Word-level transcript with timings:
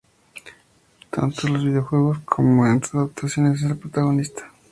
Tanto 1.11 1.45
en 1.45 1.53
los 1.53 1.63
videojuegos 1.63 2.21
como 2.25 2.65
en 2.65 2.83
sus 2.83 2.95
adaptaciones, 2.95 3.61
es 3.61 3.69
el 3.69 3.77
protagonista. 3.77 4.51